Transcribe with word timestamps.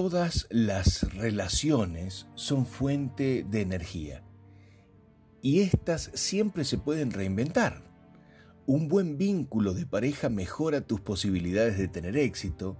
Todas 0.00 0.46
las 0.50 1.12
relaciones 1.14 2.28
son 2.36 2.66
fuente 2.66 3.44
de 3.50 3.62
energía 3.62 4.22
y 5.42 5.58
éstas 5.58 6.12
siempre 6.14 6.62
se 6.62 6.78
pueden 6.78 7.10
reinventar. 7.10 7.82
Un 8.64 8.86
buen 8.86 9.18
vínculo 9.18 9.74
de 9.74 9.86
pareja 9.86 10.28
mejora 10.28 10.82
tus 10.82 11.00
posibilidades 11.00 11.78
de 11.78 11.88
tener 11.88 12.16
éxito, 12.16 12.76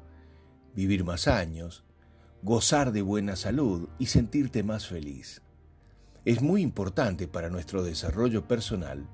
vivir 0.77 1.03
más 1.03 1.27
años, 1.27 1.83
gozar 2.45 2.93
de 2.93 3.03
buena 3.03 3.35
salud 3.35 3.89
y 3.99 4.07
sentirte 4.07 4.63
más 4.63 4.87
feliz. 4.87 5.43
Es 6.25 6.41
muy 6.41 6.63
importante 6.63 7.27
para 7.27 7.51
nuestro 7.51 7.83
desarrollo 7.83 8.47
personal 8.47 9.09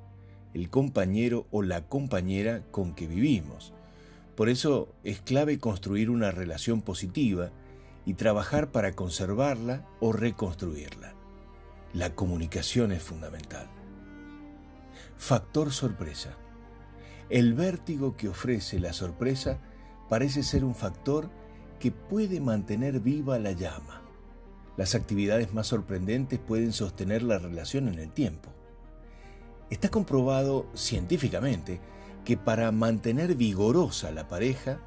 el 0.53 0.69
compañero 0.69 1.47
o 1.51 1.63
la 1.63 1.89
compañera 1.89 2.67
con 2.71 2.95
que 2.95 3.07
vivimos. 3.07 3.73
Por 4.37 4.51
eso 4.51 4.95
es 5.05 5.23
clave 5.23 5.59
construir 5.59 6.11
una 6.11 6.33
relación 6.33 6.83
positiva 6.83 7.51
y 8.05 8.15
trabajar 8.15 8.71
para 8.71 8.93
conservarla 8.93 9.87
o 10.01 10.13
reconstruirla. 10.13 11.15
La 11.93 12.15
comunicación 12.15 12.93
es 12.93 13.03
fundamental. 13.03 13.69
Factor 15.17 15.73
sorpresa. 15.73 16.37
El 17.31 17.55
vértigo 17.55 18.17
que 18.17 18.29
ofrece 18.29 18.79
la 18.81 18.93
sorpresa 18.93 19.59
parece 20.09 20.43
ser 20.43 20.65
un 20.65 20.75
factor 20.75 21.31
que 21.79 21.93
puede 21.93 22.41
mantener 22.41 23.01
viva 23.01 23.39
la 23.39 23.53
llama. 23.53 24.03
Las 24.77 24.95
actividades 24.95 25.55
más 25.55 25.69
sorprendentes 25.69 26.41
pueden 26.41 26.73
sostener 26.73 27.23
la 27.23 27.39
relación 27.39 27.89
en 27.89 27.99
el 27.99 28.11
tiempo. 28.11 28.51
Está 29.71 29.89
comprobado 29.89 30.67
científicamente 30.75 31.81
que 32.25 32.37
para 32.37 32.73
mantener 32.73 33.35
vigorosa 33.35 34.11
la 34.11 34.29
pareja, 34.29 34.81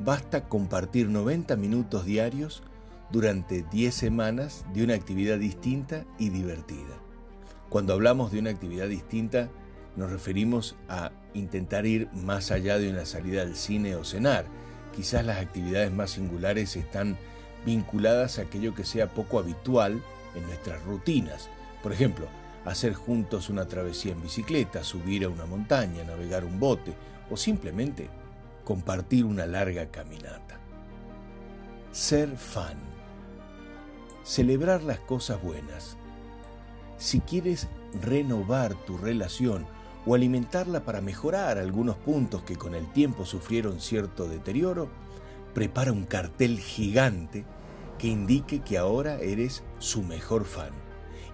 basta 0.00 0.48
compartir 0.48 1.08
90 1.08 1.56
minutos 1.56 2.04
diarios 2.04 2.62
durante 3.10 3.62
10 3.62 3.94
semanas 3.94 4.64
de 4.74 4.84
una 4.84 4.94
actividad 4.94 5.38
distinta 5.38 6.04
y 6.18 6.28
divertida. 6.28 6.96
Cuando 7.68 7.92
hablamos 7.92 8.32
de 8.32 8.38
una 8.38 8.50
actividad 8.50 8.88
distinta, 8.88 9.50
nos 9.96 10.10
referimos 10.10 10.76
a 10.88 11.10
intentar 11.34 11.86
ir 11.86 12.08
más 12.12 12.50
allá 12.50 12.78
de 12.78 12.90
una 12.90 13.04
salida 13.04 13.42
al 13.42 13.56
cine 13.56 13.96
o 13.96 14.04
cenar. 14.04 14.46
Quizás 14.94 15.24
las 15.24 15.38
actividades 15.38 15.92
más 15.92 16.12
singulares 16.12 16.76
están 16.76 17.16
vinculadas 17.66 18.38
a 18.38 18.42
aquello 18.42 18.74
que 18.74 18.84
sea 18.84 19.08
poco 19.08 19.38
habitual 19.38 20.02
en 20.34 20.42
nuestras 20.44 20.82
rutinas. 20.84 21.50
Por 21.82 21.92
ejemplo, 21.92 22.26
hacer 22.64 22.94
juntos 22.94 23.48
una 23.48 23.66
travesía 23.66 24.12
en 24.12 24.22
bicicleta, 24.22 24.84
subir 24.84 25.24
a 25.24 25.28
una 25.28 25.46
montaña, 25.46 26.04
navegar 26.04 26.44
un 26.44 26.60
bote 26.60 26.94
o 27.30 27.36
simplemente 27.36 28.08
compartir 28.68 29.24
una 29.24 29.46
larga 29.46 29.90
caminata. 29.90 30.60
Ser 31.90 32.36
fan. 32.36 32.76
Celebrar 34.24 34.82
las 34.82 35.00
cosas 35.00 35.42
buenas. 35.42 35.96
Si 36.98 37.20
quieres 37.20 37.66
renovar 38.02 38.74
tu 38.74 38.98
relación 38.98 39.66
o 40.04 40.14
alimentarla 40.14 40.84
para 40.84 41.00
mejorar 41.00 41.56
algunos 41.56 41.96
puntos 41.96 42.42
que 42.42 42.56
con 42.56 42.74
el 42.74 42.92
tiempo 42.92 43.24
sufrieron 43.24 43.80
cierto 43.80 44.28
deterioro, 44.28 44.90
prepara 45.54 45.90
un 45.90 46.04
cartel 46.04 46.58
gigante 46.58 47.46
que 47.96 48.08
indique 48.08 48.60
que 48.60 48.76
ahora 48.76 49.18
eres 49.18 49.64
su 49.78 50.02
mejor 50.02 50.44
fan. 50.44 50.74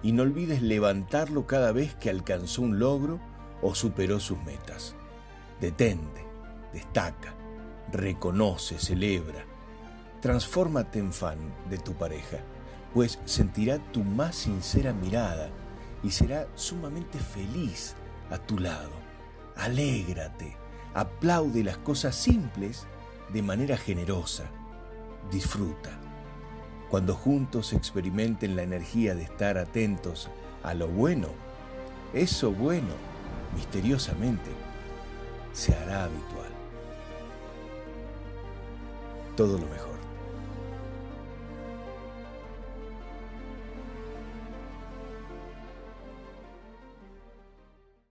Y 0.01 0.13
no 0.13 0.23
olvides 0.23 0.61
levantarlo 0.61 1.47
cada 1.47 1.73
vez 1.73 1.95
que 1.95 2.09
alcanzó 2.09 2.61
un 2.61 2.79
logro 2.79 3.19
o 3.61 3.75
superó 3.75 4.21
sus 4.21 4.41
metas. 4.45 4.95
Detente 5.59 6.25
destaca, 6.75 7.33
reconoce, 7.91 8.77
celebra. 8.77 9.45
Transfórmate 10.21 10.99
en 10.99 11.13
fan 11.13 11.39
de 11.69 11.77
tu 11.77 11.93
pareja, 11.93 12.39
pues 12.93 13.19
sentirá 13.25 13.79
tu 13.91 14.03
más 14.03 14.35
sincera 14.35 14.91
mirada 14.93 15.49
y 16.03 16.11
será 16.11 16.47
sumamente 16.55 17.17
feliz 17.17 17.95
a 18.29 18.37
tu 18.37 18.59
lado. 18.59 18.91
Alégrate, 19.55 20.57
aplaude 20.93 21.63
las 21.63 21.77
cosas 21.77 22.15
simples 22.15 22.85
de 23.31 23.41
manera 23.41 23.77
generosa. 23.77 24.43
Disfruta. 25.31 25.91
Cuando 26.89 27.15
juntos 27.15 27.71
experimenten 27.73 28.55
la 28.55 28.63
energía 28.63 29.15
de 29.15 29.23
estar 29.23 29.57
atentos 29.57 30.29
a 30.61 30.73
lo 30.73 30.87
bueno, 30.87 31.29
eso 32.13 32.51
bueno, 32.51 32.93
misteriosamente, 33.55 34.51
se 35.53 35.73
hará 35.73 36.03
habitual 36.03 36.64
todo 39.35 39.57
lo 39.57 39.67
mejor. 39.67 39.94